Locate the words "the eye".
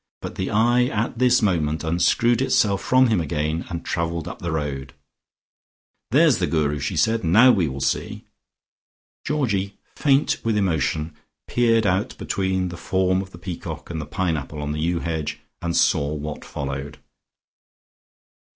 0.33-0.85